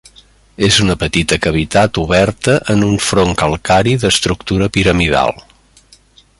[0.67, 5.41] És una petita cavitat oberta en un front calcari d'estructura piramidal.